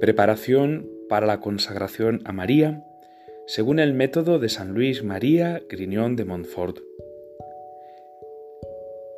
[0.00, 2.84] Preparación para la consagración a María,
[3.48, 6.78] según el método de San Luis María Griñón de Montfort.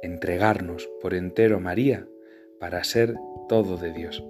[0.01, 2.07] Entregarnos por entero a María
[2.59, 3.15] para ser
[3.47, 4.25] todo de Dios.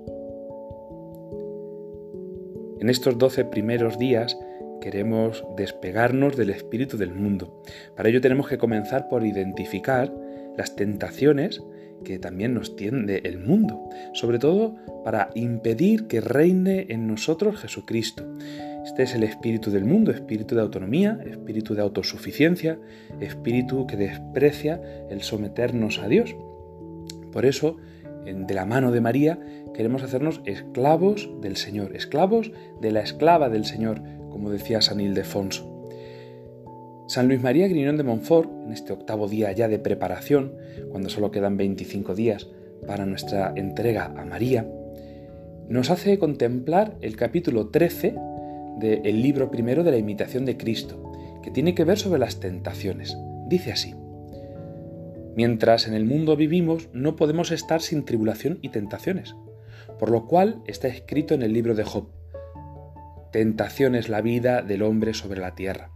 [2.81, 4.37] En estos doce primeros días
[4.81, 7.63] queremos despegarnos del espíritu del mundo.
[7.97, 10.13] Para ello tenemos que comenzar por identificar
[10.57, 11.63] las tentaciones
[12.05, 18.25] que también nos tiende el mundo, sobre todo para impedir que reine en nosotros Jesucristo.
[18.85, 22.79] Este es el espíritu del mundo, espíritu de autonomía, espíritu de autosuficiencia,
[23.21, 26.35] espíritu que desprecia el someternos a Dios.
[27.33, 27.77] Por eso,
[28.25, 29.39] de la mano de María,
[29.75, 35.70] queremos hacernos esclavos del Señor, esclavos de la esclava del Señor, como decía San Ildefonso.
[37.11, 40.55] San Luis María Griñón de Montfort, en este octavo día ya de preparación,
[40.91, 42.47] cuando solo quedan 25 días
[42.87, 44.65] para nuestra entrega a María,
[45.69, 48.15] nos hace contemplar el capítulo 13
[48.79, 53.19] del libro primero de la imitación de Cristo, que tiene que ver sobre las tentaciones.
[53.49, 53.97] Dice así,
[55.35, 59.35] Mientras en el mundo vivimos no podemos estar sin tribulación y tentaciones,
[59.99, 62.07] por lo cual está escrito en el libro de Job,
[63.33, 65.91] Tentación es la vida del hombre sobre la tierra.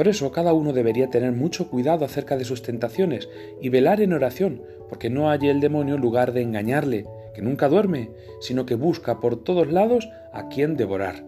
[0.00, 3.28] Por eso cada uno debería tener mucho cuidado acerca de sus tentaciones
[3.60, 8.08] y velar en oración, porque no hay el demonio lugar de engañarle, que nunca duerme,
[8.40, 11.22] sino que busca por todos lados a quien devorar.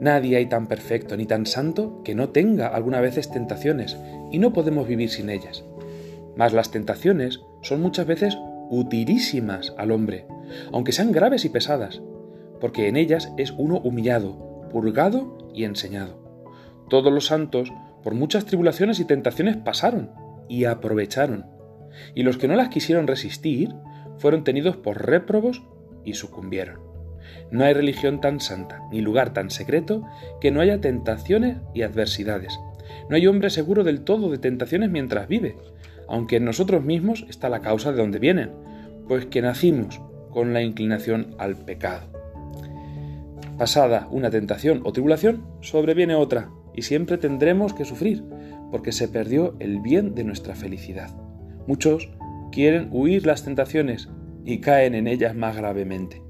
[0.00, 3.96] Nadie hay tan perfecto ni tan santo que no tenga alguna veces tentaciones,
[4.32, 5.62] y no podemos vivir sin ellas.
[6.34, 8.36] Mas las tentaciones son muchas veces
[8.70, 10.26] utilísimas al hombre,
[10.72, 12.02] aunque sean graves y pesadas,
[12.60, 16.21] porque en ellas es uno humillado, purgado y enseñado.
[16.92, 20.10] Todos los santos por muchas tribulaciones y tentaciones pasaron
[20.46, 21.46] y aprovecharon,
[22.14, 23.74] y los que no las quisieron resistir
[24.18, 25.62] fueron tenidos por réprobos
[26.04, 26.80] y sucumbieron.
[27.50, 30.04] No hay religión tan santa, ni lugar tan secreto,
[30.38, 32.60] que no haya tentaciones y adversidades.
[33.08, 35.56] No hay hombre seguro del todo de tentaciones mientras vive,
[36.08, 38.50] aunque en nosotros mismos está la causa de donde vienen,
[39.08, 42.12] pues que nacimos con la inclinación al pecado.
[43.56, 48.24] Pasada una tentación o tribulación, sobreviene otra, y siempre tendremos que sufrir,
[48.70, 51.10] porque se perdió el bien de nuestra felicidad.
[51.66, 52.10] Muchos
[52.50, 54.08] quieren huir las tentaciones
[54.44, 56.22] y caen en ellas más gravemente.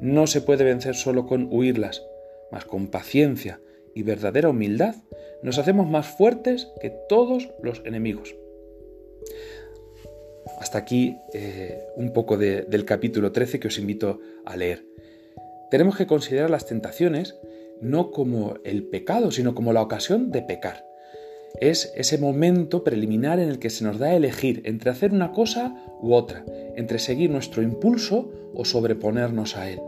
[0.00, 2.02] No se puede vencer solo con huirlas,
[2.50, 3.60] mas con paciencia
[3.94, 4.96] y verdadera humildad
[5.42, 8.34] nos hacemos más fuertes que todos los enemigos.
[10.60, 14.84] Hasta aquí eh, un poco del capítulo 13 que os invito a leer.
[15.70, 17.36] Tenemos que considerar las tentaciones
[17.80, 20.84] no como el pecado, sino como la ocasión de pecar.
[21.60, 25.32] Es ese momento preliminar en el que se nos da a elegir entre hacer una
[25.32, 26.44] cosa u otra,
[26.76, 29.80] entre seguir nuestro impulso o sobreponernos a él.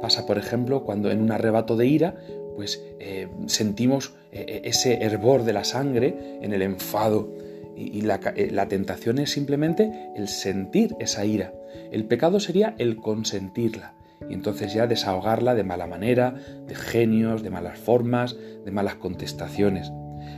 [0.00, 2.16] Pasa, por ejemplo, cuando en un arrebato de ira,
[2.56, 7.30] pues eh, sentimos eh, eh, ese hervor de la sangre en el enfado.
[7.76, 8.20] Y, la,
[8.50, 11.54] la tentación es simplemente el sentir esa ira.
[11.90, 13.94] El pecado sería el consentirla
[14.30, 16.36] y entonces ya desahogarla de mala manera,
[16.66, 19.92] de genios, de malas formas, de malas contestaciones.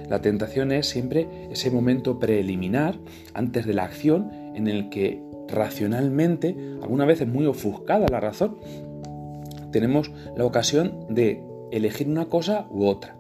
[0.09, 2.99] La tentación es siempre ese momento preliminar
[3.35, 8.57] antes de la acción en el que racionalmente, alguna vez es muy ofuscada la razón,
[9.71, 13.17] tenemos la ocasión de elegir una cosa u otra.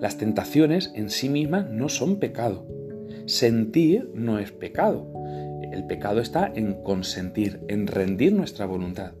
[0.00, 2.66] Las tentaciones en sí mismas no son pecado.
[3.26, 5.06] Sentir no es pecado.
[5.70, 9.12] El pecado está en consentir, en rendir nuestra voluntad.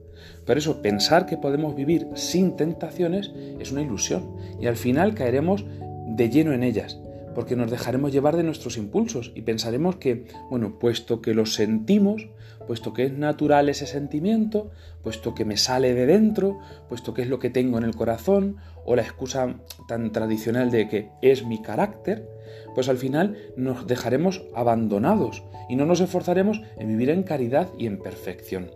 [0.46, 4.36] Por eso pensar que podemos vivir sin tentaciones es una ilusión.
[4.60, 5.64] Y al final caeremos
[6.06, 6.98] de lleno en ellas,
[7.34, 12.28] porque nos dejaremos llevar de nuestros impulsos y pensaremos que, bueno, puesto que lo sentimos,
[12.66, 14.70] puesto que es natural ese sentimiento,
[15.02, 16.58] puesto que me sale de dentro,
[16.88, 19.54] puesto que es lo que tengo en el corazón, o la excusa
[19.86, 22.28] tan tradicional de que es mi carácter,
[22.74, 27.86] pues al final nos dejaremos abandonados y no nos esforzaremos en vivir en caridad y
[27.86, 28.70] en perfección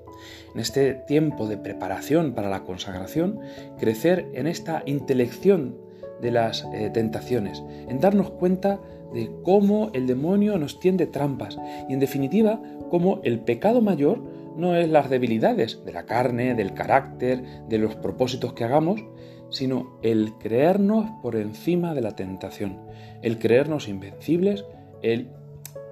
[0.54, 3.40] en este tiempo de preparación para la consagración,
[3.78, 5.76] crecer en esta intelección
[6.20, 8.80] de las eh, tentaciones, en darnos cuenta
[9.12, 11.58] de cómo el demonio nos tiende trampas
[11.88, 14.22] y en definitiva cómo el pecado mayor
[14.56, 19.02] no es las debilidades de la carne, del carácter, de los propósitos que hagamos,
[19.50, 22.78] sino el creernos por encima de la tentación,
[23.22, 24.64] el creernos invencibles,
[25.02, 25.28] el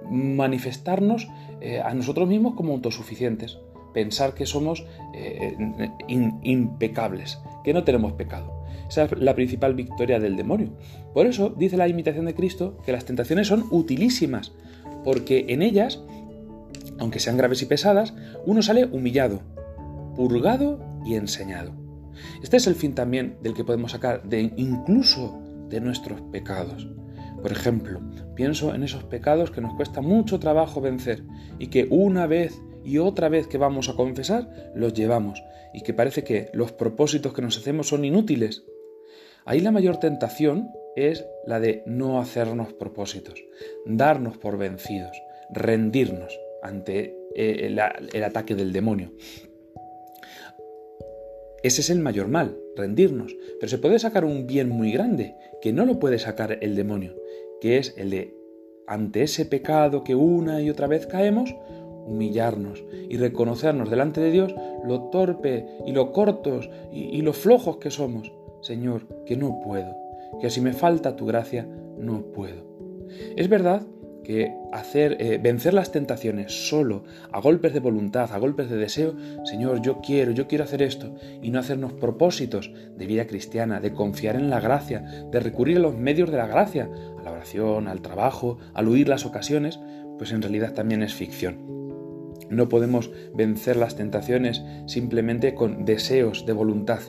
[0.09, 1.27] manifestarnos
[1.59, 3.59] eh, a nosotros mismos como autosuficientes
[3.93, 5.55] pensar que somos eh,
[6.07, 8.61] impecables, que no tenemos pecado.
[8.87, 10.69] Esa es la principal victoria del demonio.
[11.13, 14.51] Por eso dice la imitación de Cristo que las tentaciones son utilísimas,
[15.03, 16.01] porque en ellas,
[16.99, 18.13] aunque sean graves y pesadas,
[18.45, 19.41] uno sale humillado,
[20.15, 21.71] purgado y enseñado.
[22.43, 26.87] Este es el fin también del que podemos sacar de incluso de nuestros pecados.
[27.41, 28.01] Por ejemplo,
[28.35, 31.23] pienso en esos pecados que nos cuesta mucho trabajo vencer
[31.57, 35.43] y que una vez y otra vez que vamos a confesar los llevamos
[35.73, 38.63] y que parece que los propósitos que nos hacemos son inútiles.
[39.45, 43.43] Ahí la mayor tentación es la de no hacernos propósitos,
[43.85, 47.79] darnos por vencidos, rendirnos ante eh, el,
[48.13, 49.11] el ataque del demonio.
[51.63, 53.35] Ese es el mayor mal, rendirnos.
[53.59, 57.15] Pero se puede sacar un bien muy grande, que no lo puede sacar el demonio,
[57.61, 58.35] que es el de,
[58.87, 61.55] ante ese pecado que una y otra vez caemos,
[62.05, 64.55] humillarnos y reconocernos delante de Dios
[64.85, 68.31] lo torpe y lo cortos y, y lo flojos que somos.
[68.61, 69.95] Señor, que no puedo,
[70.39, 71.67] que si me falta tu gracia,
[71.97, 72.69] no puedo.
[73.35, 73.83] Es verdad
[74.23, 79.15] que hacer eh, vencer las tentaciones solo a golpes de voluntad, a golpes de deseo,
[79.43, 83.93] Señor, yo quiero, yo quiero hacer esto y no hacernos propósitos de vida cristiana, de
[83.93, 86.89] confiar en la gracia, de recurrir a los medios de la gracia,
[87.19, 89.79] a la oración, al trabajo, al huir las ocasiones,
[90.17, 91.80] pues en realidad también es ficción.
[92.49, 96.99] No podemos vencer las tentaciones simplemente con deseos de voluntad,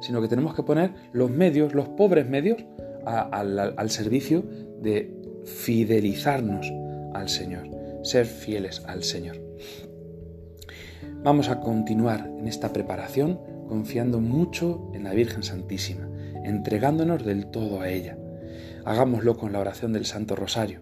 [0.00, 2.64] sino que tenemos que poner los medios, los pobres medios,
[3.04, 4.44] al servicio
[4.80, 5.14] de
[5.44, 6.70] fidelizarnos
[7.14, 7.68] al Señor,
[8.02, 9.40] ser fieles al Señor.
[11.22, 16.08] Vamos a continuar en esta preparación confiando mucho en la Virgen Santísima,
[16.44, 18.16] entregándonos del todo a ella.
[18.84, 20.80] Hagámoslo con la oración del Santo Rosario.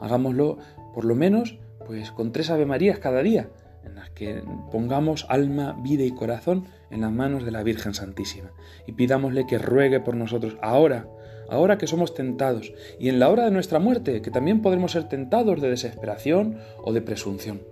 [0.00, 0.58] Hagámoslo
[0.94, 3.48] por lo menos pues con tres Ave Marías cada día,
[3.84, 8.50] en las que pongamos alma, vida y corazón en las manos de la Virgen Santísima
[8.86, 11.06] y pidámosle que ruegue por nosotros ahora
[11.48, 15.08] ahora que somos tentados, y en la hora de nuestra muerte, que también podremos ser
[15.08, 17.62] tentados de desesperación o de presunción.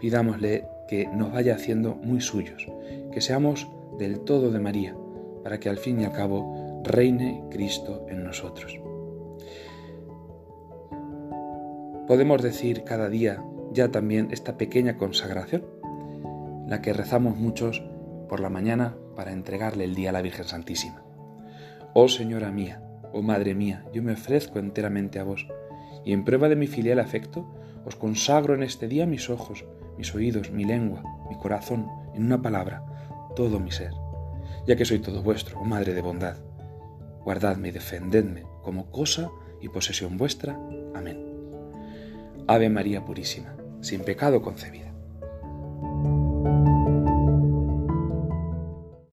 [0.00, 2.66] Pidámosle que nos vaya haciendo muy suyos,
[3.12, 3.68] que seamos
[3.98, 4.96] del todo de María,
[5.42, 8.78] para que al fin y al cabo reine Cristo en nosotros.
[12.08, 15.64] Podemos decir cada día ya también esta pequeña consagración,
[16.68, 17.82] la que rezamos muchos
[18.28, 21.02] por la mañana para entregarle el día a la Virgen Santísima.
[21.94, 22.82] Oh Señora mía,
[23.12, 25.46] Oh Madre mía, yo me ofrezco enteramente a vos,
[26.04, 27.46] y en prueba de mi filial afecto,
[27.84, 29.64] os consagro en este día mis ojos,
[29.98, 32.84] mis oídos, mi lengua, mi corazón, en una palabra,
[33.36, 33.92] todo mi ser,
[34.66, 36.36] ya que soy todo vuestro, oh Madre de bondad.
[37.24, 39.30] Guardadme y defendedme como cosa
[39.60, 40.58] y posesión vuestra.
[40.94, 41.32] Amén.
[42.48, 44.91] Ave María Purísima, sin pecado concebida.